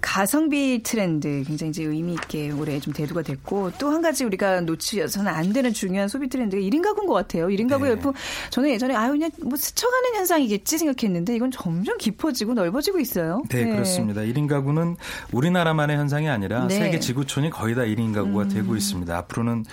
[0.00, 5.30] 가성비 트렌드 굉장히 이제 의미 있게 올해 좀 대두가 됐고 또 한 가지 우리가 놓치서는
[5.30, 7.48] 안 되는 중요한 소비 트렌드가 1인 가구인 것 같아요.
[7.48, 7.90] 1인 가구 네.
[7.90, 8.12] 열풍
[8.50, 13.42] 저는 예전에 아유 그냥 뭐 스쳐가는 현상이겠지 생각했는데 이건 점점 깊어지고 넓어지고 있어요.
[13.50, 13.72] 네, 네.
[13.72, 14.22] 그렇습니다.
[14.22, 14.96] 1인 가구는
[15.32, 16.78] 우리나라만의 현상이 아니라 네.
[16.78, 18.48] 세계 지구촌이 거의 다 1인 가구가 음.
[18.48, 19.14] 되고 있습니다.
[19.16, 19.64] 앞으로는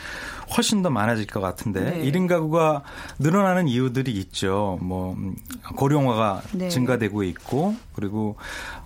[0.55, 2.11] 훨씬 더 많아질 것 같은데 네.
[2.11, 2.83] 1인 가구가
[3.19, 4.79] 늘어나는 이유들이 있죠.
[4.81, 5.35] 뭐 음,
[5.75, 6.69] 고령화가 네.
[6.69, 8.35] 증가되고 있고 그리고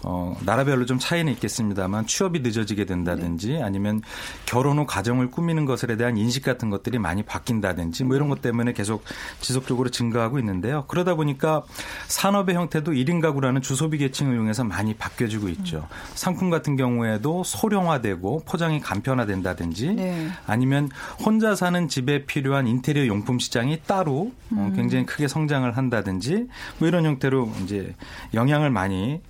[0.06, 3.64] 어 나라별로 좀 차이는 있겠습니다만 취업이 늦어지게 된다든지 네.
[3.64, 4.02] 아니면
[4.46, 8.74] 결혼 후 가정을 꾸미는 것에 대한 인식 같은 것들이 많이 바뀐다든지 뭐 이런 것 때문에
[8.74, 9.04] 계속
[9.40, 10.86] 지속적으로 증가하고 있는데요.
[10.88, 11.64] 그러다 보니까
[12.08, 15.88] 산업의 형태도 1인 가구라는 주소비 계층을 이용해서 많이 바뀌어지고 있죠.
[16.16, 20.30] 상품 같은 경우에도 소량화되고 포장이 간편화된다든지 네.
[20.46, 20.90] 아니면
[21.20, 24.74] 혼자 사는 집에 필요한 인테리어 용품 시장이 따로 어, 음.
[24.76, 26.48] 굉장히 크게 성장을 한다든지
[26.80, 27.94] 뭐 이런 형태로 이제
[28.34, 29.22] 영향을 많이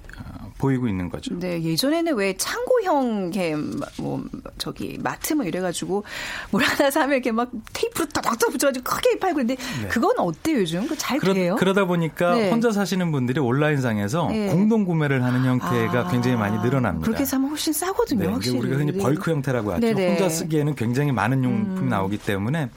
[0.64, 1.38] 보이고 있는 거죠.
[1.38, 4.24] 네, 예전에는 왜 창고형 게뭐
[4.58, 6.06] 저기 마트 뭐 이래가지고
[6.52, 9.88] 뭘 하나 사면 이렇게 막 테이프로 따닥따닥 붙여가지고 크게 팔고 있는데 네.
[9.90, 10.88] 그건 어때요 요즘?
[10.98, 11.58] 잘 그러, 돼요?
[11.60, 12.50] 그러다 보니까 네.
[12.50, 14.48] 혼자 사시는 분들이 온라인상에서 네.
[14.48, 17.06] 공동 구매를 하는 형태가 아, 굉장히 많이 늘어납니다.
[17.06, 18.22] 그렇게 사면 훨씬 싸거든요.
[18.22, 18.60] 네, 확실히.
[18.60, 19.88] 우리가 흔히 벌크 형태라고 하죠.
[19.88, 21.90] 혼자 쓰기에는 굉장히 많은 용품이 음.
[21.90, 22.70] 나오기 때문에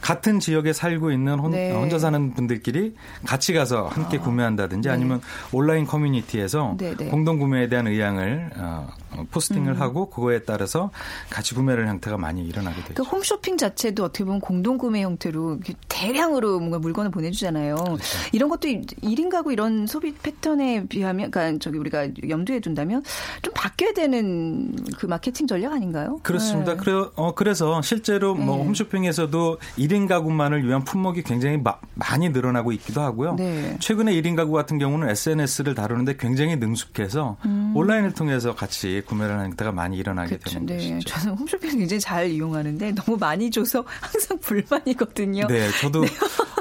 [0.00, 1.72] 같은 지역에 살고 있는 혼, 네.
[1.72, 4.20] 혼자 사는 분들끼리 같이 가서 함께 아.
[4.20, 5.20] 구매한다든지 아니면
[5.52, 7.10] 온라인 커뮤니티에서 네네.
[7.28, 8.88] 공동 구매에 대한 의향을 어,
[9.30, 9.80] 포스팅을 음.
[9.80, 10.90] 하고 그거에 따라서
[11.28, 12.94] 같이 구매를 형태가 많이 일어나게 되죠.
[12.94, 17.74] 그 홈쇼핑 자체도 어떻게 보면 공동 구매 형태로 대량으로 뭔가 물건을 보내주잖아요.
[17.74, 18.02] 그렇죠.
[18.32, 23.02] 이런 것도 1인 가구 이런 소비 패턴에 비하면, 그러니까 저기 우리가 염두에 둔다면
[23.42, 26.20] 좀 바뀌어야 되는 그 마케팅 전략 아닌가요?
[26.22, 26.72] 그렇습니다.
[26.72, 26.78] 네.
[26.78, 28.64] 그래, 어, 그래서 실제로 뭐 네.
[28.64, 33.34] 홈쇼핑에서도 1인 가구만을 위한 품목이 굉장히 마, 많이 늘어나고 있기도 하고요.
[33.36, 33.76] 네.
[33.80, 37.72] 최근에 1인 가구 같은 경우는 SNS를 다루는데 굉장히 능숙해서 음.
[37.74, 40.58] 온라인을 통해서 같이 구매를 하는 때가 많이 일어나게 그렇죠.
[40.58, 40.76] 되는 네.
[40.94, 41.08] 것이죠.
[41.14, 45.46] 저는 홈쇼핑 굉장히 잘 이용하는데 너무 많이 줘서 항상 불만이거든요.
[45.46, 46.08] 네, 저도 네.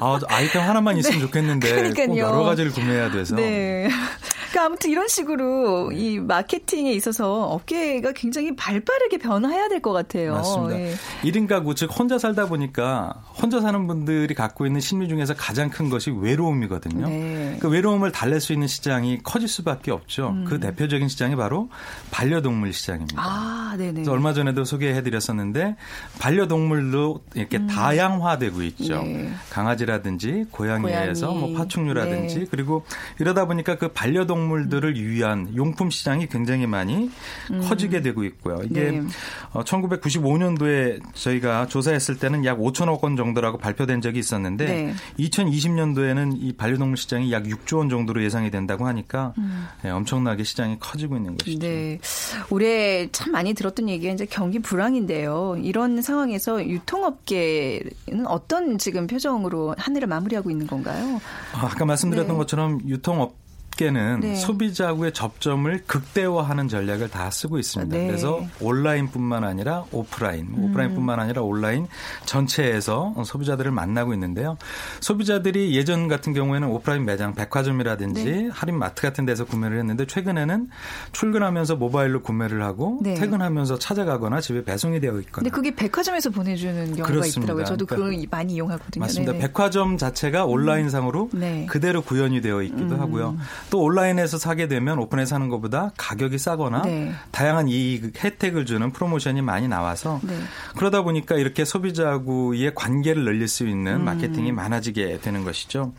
[0.02, 1.26] 아, 아이템 하나만 있으면 네.
[1.26, 2.08] 좋겠는데 그러니까요.
[2.08, 3.36] 꼭 여러 가지를 구매해야 돼서.
[3.36, 3.89] 네.
[4.50, 10.34] 그러니까 아무튼 이런 식으로 이 마케팅에 있어서 업계가 굉장히 발빠르게 변화해야 될 것 같아요.
[10.34, 10.76] 맞습니다.
[10.76, 10.94] 네.
[11.24, 15.90] 1인 가구 즉 혼자 살다 보니까 혼자 사는 분들이 갖고 있는 심리 중에서 가장 큰
[15.90, 17.08] 것이 외로움이거든요.
[17.08, 17.58] 네.
[17.62, 20.30] 그 외로움을 달랠 수 있는 시장이 커질 수밖에 없죠.
[20.30, 20.46] 음.
[20.46, 21.70] 그 대표적인 시장이 바로
[22.12, 23.22] 반려동물 시장입니다.
[23.24, 24.10] 아, 네네.
[24.10, 25.76] 얼마 전에도 소개해드렸었는데
[26.20, 27.68] 반려동물도 이렇게 음.
[27.68, 29.02] 다양화되고 있죠.
[29.04, 29.32] 네.
[29.50, 31.40] 강아지라든지 고양이에서 고양이.
[31.54, 32.46] 뭐 파충류라든지 네.
[32.50, 32.84] 그리고
[33.20, 37.10] 이러다 보니까 그 반려동 물 동물들을 위한 용품 시장이 굉장히 많이
[37.52, 37.62] 음.
[37.62, 38.62] 커지게 되고 있고요.
[38.63, 39.02] 이게 네.
[39.54, 44.93] 1995년도에 어, 저희가 조사했을 때는 약 5천억 원 정도라고 발표된 적이 있었는데 네.
[45.19, 49.67] 2020년도에는 이 반려동물 시장이 약 6조 원 정도로 예상이 된다고 하니까 음.
[49.84, 51.60] 네, 엄청나게 시장이 커지고 있는 것이죠.
[51.60, 52.00] 네.
[52.50, 55.58] 올해 참 많이 들었던 얘기가 이제 경기 불황인데요.
[55.62, 61.19] 이런 상황에서 유통업계는 어떤 지금 표정으로 한 해를 마무리하고 있는 건가요?
[61.54, 62.38] 아, 아까 말씀드렸던 네.
[62.38, 63.47] 것처럼 유통업
[63.78, 64.36] 업계는 네.
[64.36, 67.96] 소비자하고의 접점을 극대화하는 전략을 다 쓰고 있습니다.
[67.96, 68.08] 네.
[68.08, 70.63] 그래서 온라인뿐만 아니라 오프라인, 음.
[70.66, 71.88] 오프라인뿐만 아니라 온라인
[72.26, 74.58] 전체에서 소비자들을 만나고 있는데요.
[75.00, 78.50] 소비자들이 예전 같은 경우에는 오프라인 매장, 백화점이라든지 네.
[78.52, 80.70] 할인마트 같은 데서 구매를 했는데 최근에는
[81.12, 83.13] 출근하면서 모바일로 구매를 하고 네.
[83.13, 85.44] 퇴근하면서 찾아가거나 집에 배송이 되어 있거나.
[85.44, 87.40] 근데 그게 백화점에서 보내주는 경우가 그렇습니다.
[87.42, 87.66] 있더라고요.
[87.66, 89.04] 저도 그걸 그러니까, 많이 이용하거든요.
[89.04, 89.34] 맞습니다.
[89.34, 89.46] 네네.
[89.48, 91.40] 백화점 자체가 온라인상으로 음.
[91.40, 91.66] 네.
[91.70, 93.00] 그대로 구현이 되어 있기도 음.
[93.00, 93.38] 하고요.
[93.70, 97.12] 또 온라인에서 사게 되면 오픈에서 사는 것보다 가격이 싸거나 네.
[97.32, 100.38] 다양한 이익 혜택을 주는 프로모션이 많이 나와서 네.
[100.76, 104.06] 그러다 보니까 이렇게 소비자하고의 관계를 늘릴 수 있는 음.
[104.06, 104.56] 마케팅이 음.
[104.56, 105.94] 많아지게 되는 것이죠.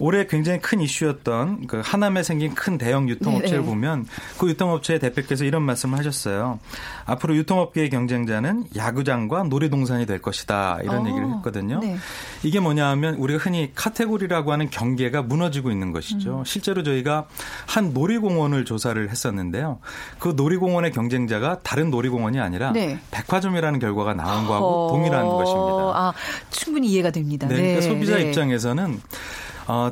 [0.00, 3.66] 올해 굉장히 큰 이슈였던 그 하남에 생긴 큰 대형 유통업체를 네, 네.
[3.66, 4.06] 보면
[4.38, 6.58] 그 유통업체의 대표께서 이런 말씀을 하셨어요.
[7.04, 11.80] 앞으로 유통업계의 경쟁자는 야구장과 놀이동산이 될 것이다 이런 어, 얘기를 했거든요.
[11.80, 11.96] 네.
[12.42, 16.40] 이게 뭐냐 하면 우리가 흔히 카테고리라고 하는 경계가 무너지고 있는 것이죠.
[16.40, 16.44] 음.
[16.44, 17.26] 실제로 저희가
[17.66, 19.80] 한 놀이공원을 조사를 했었는데요.
[20.18, 22.98] 그 놀이공원의 경쟁자가 다른 놀이공원이 아니라 네.
[23.10, 25.70] 백화점이라는 결과가 나온 거하고 어, 동일한 것입니다.
[25.94, 26.12] 아,
[26.50, 27.46] 충분히 이해가 됩니다.
[27.48, 29.00] 네, 그러니까 네, 소비자 입장에서는
[29.70, 29.90] 어,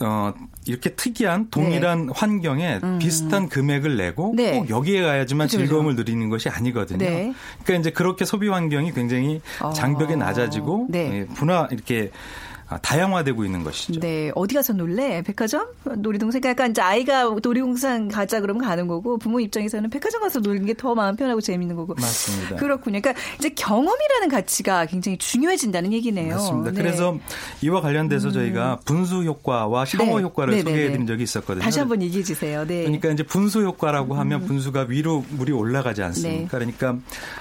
[0.00, 0.32] 어,
[0.66, 2.12] 이렇게 특이한 동일한 네.
[2.14, 2.98] 환경에 음.
[3.00, 4.58] 비슷한 금액을 내고 네.
[4.58, 5.64] 꼭 여기에 가야지만 그렇죠.
[5.64, 6.98] 즐거움을 누리는 것이 아니거든요.
[6.98, 7.34] 네.
[7.64, 9.72] 그러니까 이제 그렇게 소비 환경이 굉장히 어.
[9.72, 11.20] 장벽이 낮아지고 네.
[11.20, 12.47] 예, 분화 이렇게 아,
[12.82, 14.00] 다양화되고 있는 것이죠.
[14.00, 14.30] 네.
[14.34, 15.22] 어디 가서 놀래?
[15.22, 15.66] 백화점?
[15.98, 16.40] 놀이동산?
[16.40, 20.74] 그러니까 약간 이제 아이가 놀이동산 가자 그러면 가는 거고 부모 입장에서는 백화점 가서 놀는 게
[20.78, 21.94] 더 마음 편하고 재밌는 거고.
[21.94, 22.56] 맞습니다.
[22.56, 23.00] 그렇군요.
[23.00, 26.36] 그러니까 이제 경험이라는 가치가 굉장히 중요해진다는 얘기네요.
[26.36, 26.70] 맞습니다.
[26.70, 26.76] 네.
[26.76, 27.18] 그래서
[27.62, 28.32] 이와 관련돼서 음.
[28.32, 30.22] 저희가 분수 효과와 샤워 네.
[30.22, 31.06] 효과를 네, 네 소개해 드린 네.
[31.06, 31.64] 적이 있었거든요.
[31.64, 32.64] 다시 한번 얘기해 주세요.
[32.66, 32.82] 네.
[32.82, 34.46] 그러니까 이제 분수 효과라고 하면 음.
[34.46, 36.58] 분수가 위로 물이 올라가지 않습니까?
[36.58, 36.72] 네.
[36.76, 36.96] 그러니까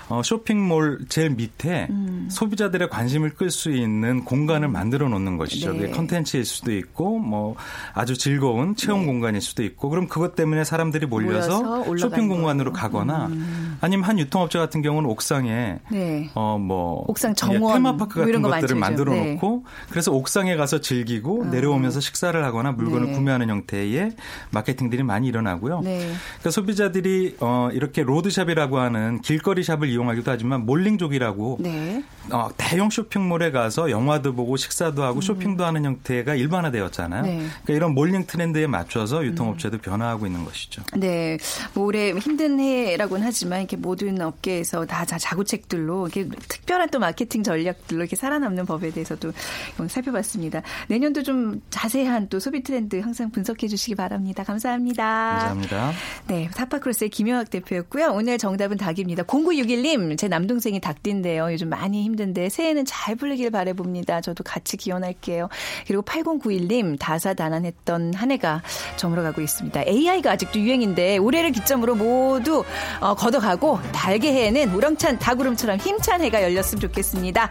[0.09, 2.27] 어, 쇼핑몰 제일 밑에 음.
[2.31, 5.73] 소비자들의 관심을 끌 수 있는 공간을 만들어 놓는 것이죠.
[5.73, 5.89] 네.
[5.89, 7.55] 컨텐츠일 수도 있고 뭐
[7.93, 9.05] 아주 즐거운 체험 네.
[9.07, 13.77] 공간일 수도 있고 그럼 그것 때문에 사람들이 몰려서 쇼핑 공간으로 가거나 음.
[13.81, 16.29] 아니면 한 유통업체 같은 경우는 옥상에 네.
[16.33, 19.33] 어뭐 옥상 정원 테마파크 같은 뭐 것들을 만들어 네.
[19.33, 21.45] 놓고 그래서 옥상에 가서 즐기고 어.
[21.45, 23.13] 내려오면서 식사를 하거나 물건을 네.
[23.13, 24.11] 구매하는 형태의
[24.51, 25.81] 마케팅들이 많이 일어나고요.
[25.81, 26.11] 네.
[26.39, 32.03] 그러니까 소비자들이 어 이렇게 road shop이라고 하는 길거리 shop을 이용하기도 하지만 malling족이라고 네.
[32.31, 37.21] 어 대형 쇼핑몰에 가서 영화도 보고 식사도 하고 쇼핑 쇼핑도 하는 형태가 일반화되었잖아요.
[37.23, 37.37] 네.
[37.37, 39.79] 그러니까 이런 malling 트렌드에 맞춰서 유통업체도 음.
[39.79, 40.83] 변화하고 있는 것이죠.
[40.95, 41.37] 네.
[41.73, 48.01] 뭐 올해 힘든 해라고는 하지만 이렇게 모든 업계에서 다 자구책들로 이렇게 특별한 또 마케팅 전략들로
[48.01, 49.31] 이렇게 살아남는 법에 대해서도
[49.87, 50.61] 살펴봤습니다.
[50.87, 54.43] 내년도 좀 자세한 또 소비 트렌드 항상 분석해 주시기 바랍니다.
[54.43, 55.03] 감사합니다.
[55.03, 55.91] 감사합니다.
[56.27, 58.11] 네, 타파크로스의 김영학 대표였고요.
[58.13, 59.23] 오늘 정답은 닭입니다.
[59.23, 61.51] 0961님, 제 남동생이 닭띠인데요.
[61.51, 64.21] 요즘 많이 힘든데 새해는 잘 풀리길 바래봅니다.
[64.21, 65.49] 저도 같이 기원 할게요.
[65.85, 68.61] 그리고 8091님, 다사다난했던 한 해가
[68.97, 69.83] 저물어가고 있습니다.
[69.87, 72.63] AI가 아직도 유행인데 올해를 기점으로 모두
[72.99, 77.49] 어, 걷어가고 달게 해에는 우렁찬 닭구름처럼 힘찬 해가 열렸으면 좋겠습니다.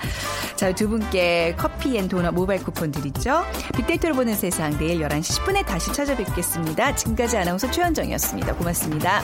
[0.56, 3.44] 자, 두 분께 커피 앤 도넛 모바일 쿠폰 드리죠.
[3.76, 6.94] 빅데이터를 보는 세상 내일 11시 10분에 다시 찾아뵙겠습니다.
[6.94, 8.54] 지금까지 아나운서 최현정이었습니다.
[8.54, 9.22] 고맙습니다.